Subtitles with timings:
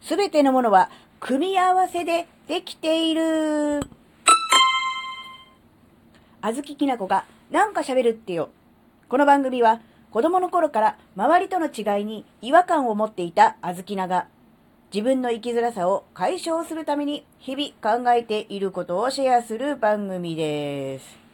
[0.00, 0.90] すべてのものは
[1.20, 3.80] 組み合わせでできている。
[6.40, 8.50] あずききなこがなんか喋るってよ。
[9.08, 9.80] この番組は
[10.10, 14.26] 子供の頃から周りとの違いに違和感を持っていたあずきなが
[14.94, 21.27] 自分の生きづらさを解消するために日々考えていることをシェアする番組です。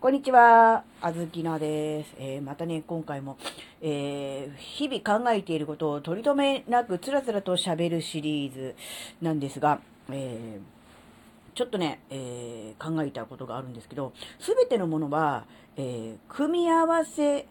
[0.00, 2.14] こんにちは、あずきなです。
[2.18, 3.38] えー、またね、今回も、
[3.80, 8.74] えー、日々考えていることを取り留めなくつらつらと喋るシリーズ
[9.22, 9.80] なんですが、
[10.10, 17.46] えー、ちょっとね、え考えたことがあるんですけど、すべてのものは、え組み合わせ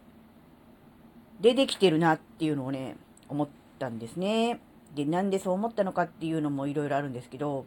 [1.40, 2.96] でできてるなっていうのをね、
[3.28, 4.60] 思ったんですね。
[4.94, 7.66] で、なんでそう思ったのかっていうのもいろいろあるんですけど、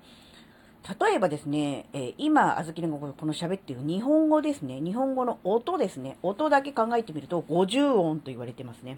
[0.99, 4.79] 例えばですね、えー、今、あずきのこの喋っている日本語ですね。
[4.79, 6.17] 日本語の音ですね。
[6.23, 8.97] 音だけ考えてみると50音と言われてますね。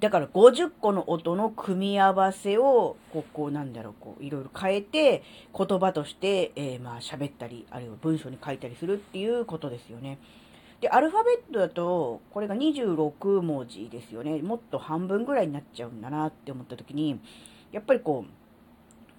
[0.00, 5.22] だから50個の音の組み合わせを、ここなんだろう、こう、いろいろ変えて、
[5.56, 10.18] 言葉として、えー、まあ喋ったり、あるいは文章に書いたりするっていうことですよね。
[10.80, 14.40] で、アルファベットだと、これが26文字ですよね。
[14.40, 17.20] もっと半分ぐらいになっちゃうんだなって思った時に、
[17.70, 18.39] やっぱりこう、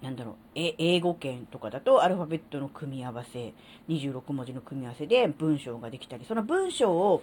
[0.02, 3.54] なんだろう、英語圏とかだとアルファベットの組み合わせ、
[3.88, 7.22] 26文字の組み合わせで文章ができたり、その文章を、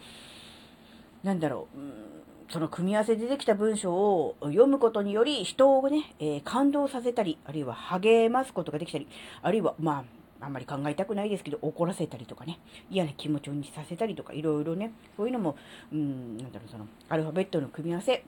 [1.24, 9.08] なんだろう、その組み合わせでできた文章を読むことにより人をね、えー、感動させたり、あるいは励ますことができたり、
[9.42, 10.06] あるいは、ま
[10.40, 15.58] あ、あんまり考えたくないですけど、怒らせたりとかね、嫌な気持ちにさせたりとか、いろいろね、そういうのも、
[15.92, 18.24] うん、なんだろう、その、アルファベットの組み合わせ、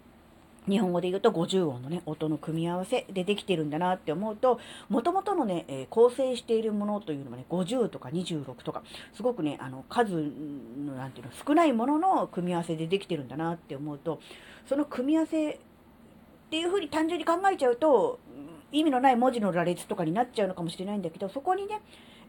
[0.67, 4.59] 日本語で言うと50音のね、音の組み合わせでできてるんだなって思うと、
[4.90, 14.20] もともとのね、えー、構成しているものというのはね、50とか26とか、すごくね、あの、数の、なんていうの、少ないものの組み合わせでできてるんだなって思うと、
[14.67, 15.58] その組み合わせっ
[16.52, 18.20] ていうふうに単純に考えちゃうと、
[18.72, 21.82] 意味のない文字の羅列とかになっちゃうのかもしれないんだけど、そこにね、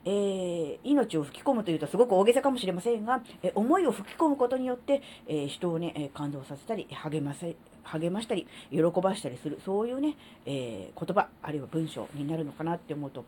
[0.04, 10.16] えー、命を吹き込むというとすごく大げさかもしれませんが、え思いを吹き込むことによって、え、人をね、感動させたり、励ませ、励ましたり、喜ばしたりする、そういうね、
[10.46, 13.24] えー、言葉、あるいは文章になるのかなって思うと、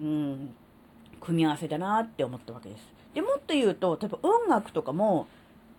[0.00, 0.54] うん、
[1.20, 2.82] 組み合わせだなって思ったわけです。
[3.14, 5.28] で、もっと言うと、例えば音楽とかも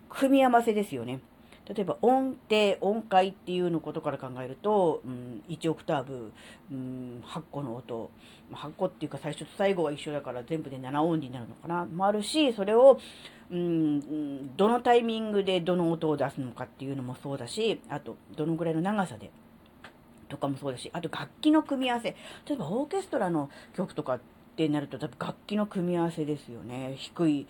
[0.08, 1.20] 組み合わせですよね。
[1.68, 6.32] 例えば音程、音階っていうのことから考えると、うん、1オクターブ、
[6.70, 8.10] うん、8個の音、
[8.52, 13.00] 8個っていうか最初と最後は一緒だから全部で7音になるのかな、もあるし、それを、
[13.50, 19.30] うん、どのタイミングでどの音を出すのかっていうのもそうだし、あと、どのぐらいの長さで、
[20.28, 22.10] とかもそうだし、あと楽器の組み合わせ。
[22.10, 24.20] 例えばオーケストラの曲とかっ
[24.56, 26.94] ってなると、多分楽器の組み合わせですよね。
[26.96, 27.46] 低い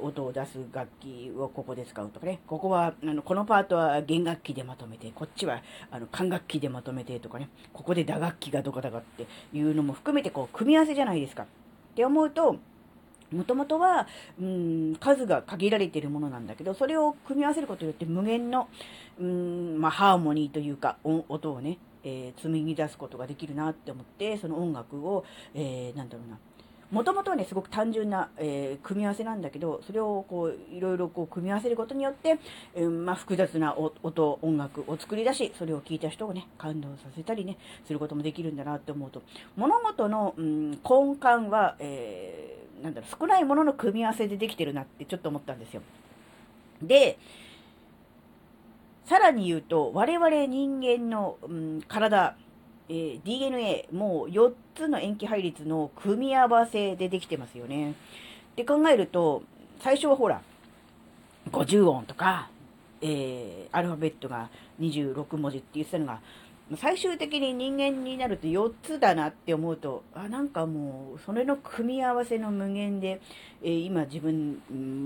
[0.00, 2.38] 音を出す楽器をここで使うとかね。
[2.46, 5.60] ここは、あの、このパートは弦楽器でまとめて、こっちは、
[5.90, 7.48] あの、管楽器でまとめてとかね。
[7.72, 11.42] ここで打楽器がどこだかっていうのも含めて、こう、組み合わせじゃないですか。
[11.42, 11.46] っ
[11.96, 12.54] て思うと、
[13.32, 14.06] もともとは、
[14.40, 18.68] うん、数が限られているものなんだけど、それを組み合わせることによって無限の、
[19.18, 26.38] うん、まあ、ハーモニーというか、音をね、えー、紡ぎ出すことができるなって思って、その音楽を、えー、なんだろうな、
[26.90, 32.38] もともとはね、すごく単純な、えー、組み合わせなんだけど、それをこう、いろいろこう、組み合わせることによって、
[32.74, 39.22] えー、まあ、複雑な音、音楽を作り出し、それを聞いた人をね、感動させたりね、することもできるんだなって思うと、
[39.56, 40.78] 物事の、うん、根
[41.20, 45.82] 幹は、えー、なんだろう、少ないものの組み合わせでできてるなってちょっと思ったんですよ。
[46.80, 47.18] で、
[49.08, 52.36] さらに言うと、我々人間の、うん、体、
[52.90, 57.92] えー、DNA、もう4つの塩基配列の組み合わせでできてますよね。
[57.92, 57.94] っ
[58.54, 59.42] て考えると、
[59.80, 60.42] 最初はほら、
[61.50, 62.50] 50音とか、
[63.00, 66.20] えー、アルファベットが26文字って言ってたのが、
[66.76, 73.22] 最終的に人間になると4つだなって思うと、あ、なんかもう、それの組み合わせの無限で、
[73.62, 74.60] えー、今自分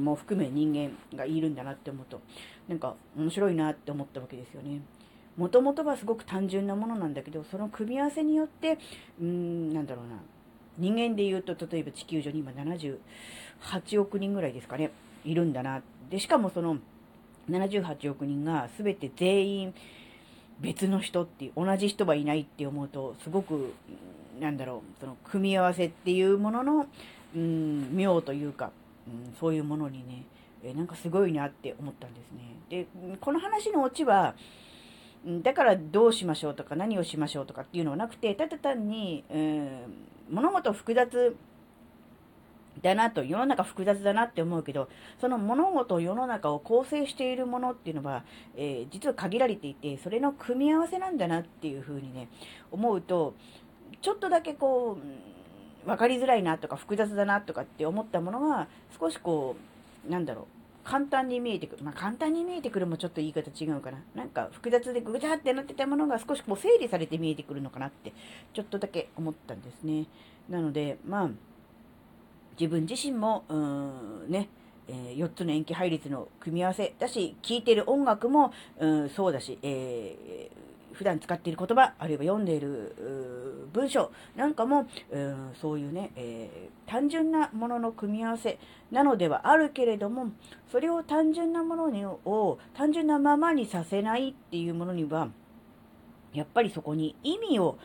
[0.05, 2.21] も含め人間がいるんだなって思うと、
[2.69, 4.81] なんか面白いなって思ったわけですよね。
[5.37, 8.79] もともとはすごく単純なものなんだけど、その組み合わせによって、
[9.21, 10.17] うん、なんだろうな。
[10.79, 14.91] 人間で言うと、例えば地球上に今78億人ぐらいですかね、
[15.25, 15.83] いるんだな。
[16.11, 16.79] で、しかもその
[17.49, 19.75] 78億人が全て全員
[20.61, 23.75] 別の人っていう、同じ人はいないって思うと、すごく、
[24.41, 26.87] なんだろう、その組み合わせっていうものの、
[27.35, 28.71] うん、妙というか、
[29.07, 30.25] うん、そういうものにね、
[30.65, 32.57] えなんかすごいなって思ったんですね。
[32.69, 34.35] で、この話のオチは、
[35.43, 41.37] だからどうしましょうとか何をしましょうとかっていうのはなくて、ただ単に、えー、物事複雑
[42.81, 44.89] だなと、世の中複雑だなって思うけど、
[45.21, 48.25] その物事、世の中を構成しているものっていうのは、
[48.57, 52.29] えー、実は限られていて、それの組み合わせなんだなっていうふうにね、
[52.71, 53.35] 思うと、
[54.01, 54.99] ちょっとだけこ
[55.85, 59.57] う、分かりづらいなとか複雑だなとかって思ったものが、少しこ
[60.09, 60.45] う、なんだろう、
[60.85, 61.85] 簡単に見えてくる。
[61.85, 63.99] まあ、簡単に見えてくるもちょっと言い方違うかな。
[64.15, 68.13] なんか複雑でぐちゃってなってたものが少しこう整理されて見えてくるのかなって、
[68.53, 70.07] ちょっとだけ思ったんですね。
[70.49, 71.31] なので、まあ、
[72.59, 74.49] 自分自身も、うん、ね、
[74.89, 88.59] えー、4つの塩基配列の組み合わせだし、聴いてる音楽も、うん、そうだし、えー、普段使っている言葉、あるいは読んでいる文章なんかも、うん、そういうね、えー、単純なものの組み合わせ
[88.91, 90.29] なのではあるけれども、
[90.71, 95.29] それを単純なものにを単純なままにさせないっていうものには、
[96.35, 97.79] やっぱりそこに意味を、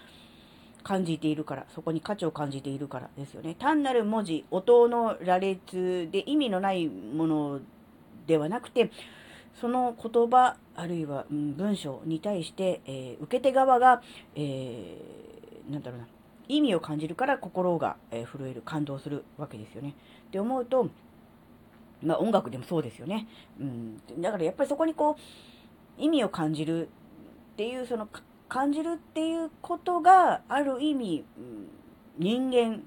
[0.84, 3.56] 感じているから、そこに価値を感じているからですよね。
[3.60, 7.60] 単なる文字、音の羅列で意味のないもの
[8.26, 8.92] ではなくて、
[9.60, 14.02] その言葉、あるいは、うん、文章に対して、えー、受け手側が、
[14.36, 16.08] えー、なんだろうな、
[16.48, 19.96] 意味を感じるから心が、えー、震える、感動するわけですよね。
[20.28, 20.90] って思うと、
[22.04, 23.28] まあ音楽でもそうですよね。
[23.60, 24.02] うん。
[24.22, 28.08] だからやっぱりそこにこう、意味を感じるっていうその
[28.50, 31.26] 感じるっていうことがある意味、
[32.18, 32.82] 人間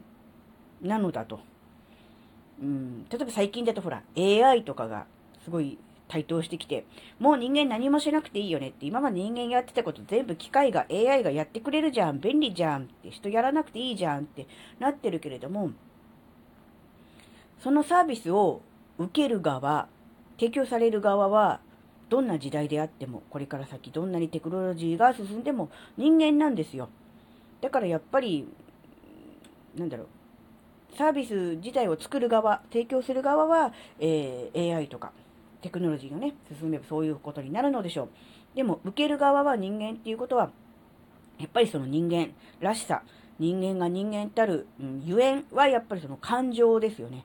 [0.83, 1.41] なのだと。
[2.61, 5.07] うん、例えば最近だとほら、AI とかが
[5.45, 5.79] すごい
[6.09, 6.85] 台頭してきて、
[7.19, 14.47] もう人間何もしなくていいよねって、今まで人間やってたこと全部機械が AI がやってくれるじゃん、便利じゃんって、人やらなくていいじゃんって
[14.79, 15.71] なってるけれども、
[17.63, 18.63] そのサービスを
[18.99, 19.89] 受ける側、
[20.39, 21.61] 提供される側は、
[22.11, 26.89] どんな時代であっても、これから先どんなにテクノロジーが進んでも人間なんですよ。
[27.61, 28.49] だからやっぱり、
[29.77, 35.13] なんだろう、サービス自体を作る側、提供する側は、えー、AI とか
[35.63, 38.09] テクノロジーがね、進めばそういうことになるのでしょう。
[38.57, 40.51] でも、受ける側は人間っていうことは、
[41.39, 43.05] やっぱりその人間らしさ、
[43.39, 47.25] 人間が人間たる、うん、ゆえんはやっぱりその感情ですよね。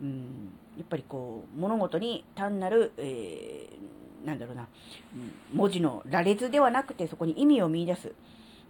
[0.00, 4.68] うん、やっぱりこう、物事に単なる、えーなんだろうな、
[5.52, 8.12] 文字の羅列ではなくてそこに意味を見出す、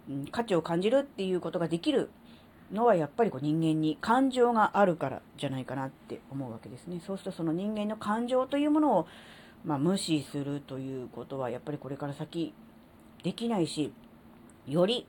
[0.09, 2.09] うん、価値を感じるっていうことができる
[2.71, 7.01] のはやっぱりこう人間に感情があるからじゃないかなって思うわけですね。
[7.05, 9.07] そうするとその人間の感情というものを、
[9.65, 12.53] まあ、無視するということはやっぱりこれから先
[13.23, 13.93] できないし、
[14.67, 15.05] より、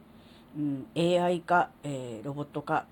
[0.56, 2.86] うん、AI 化、えー、ロボット化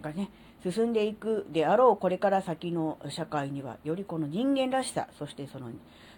[0.00, 0.30] がね、
[0.62, 5.70] 進んでいくであろうこれから先の社会にはよりこの人間らしさそしてその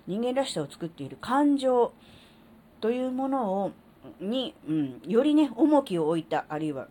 [0.07, 1.93] 人間らしさを作っている感情
[2.81, 3.73] というものを
[4.21, 6.89] に、うん、よりね重きを置いたあるいは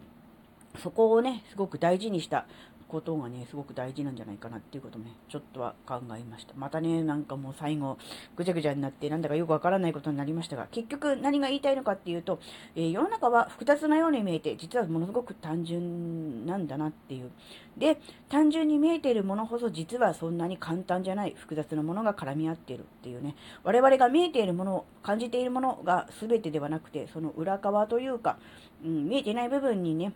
[0.81, 2.45] そこをねすごく大事にした
[2.91, 6.53] ことがね、すごく大事なんじゃないかなっていうことね、ちょっとは考えました。
[6.57, 7.97] またね、なんかもう最後、
[8.35, 12.39] ぐちゃぐちゃになって、なんだかよくわからないことになりましたが、結局何が言いたいのかっていうと、
[12.75, 17.31] えー、世の中は複雑なように見えて、実はものすごく単純なんだなっていう。
[17.77, 17.97] で、
[18.27, 28.37] 単純に見えているものほど実はそんなに簡単じゃない、複雑なものが絡み合っているっていうね、我々が見えているもの、感じているものが全てではなくて、その裏側というか、
[28.83, 30.11] うん、見えてない部分にね、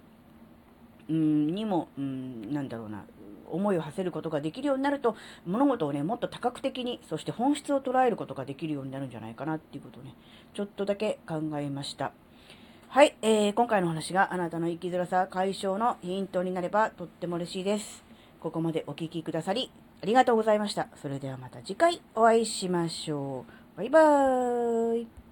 [1.10, 3.06] うんにも、うん、なんだろうな、
[3.52, 5.16] 思いを馳せることができるようになると、
[5.46, 10.14] 物事をね、もっと多角的に、そして本質を捉えることができるようになるんじゃないかなっていうことをね、
[10.54, 12.12] ちょっとだけ考えました。
[12.88, 18.06] はい、えー、今回の話があなたの生きづらさ解消のヒントになればとっても嬉しいです。
[18.40, 19.70] ここまでお聴きくださり、
[20.02, 20.88] ありがとうございました。
[21.02, 23.78] それではまた次回お会いしましょう。
[23.78, 25.25] バイバーイ。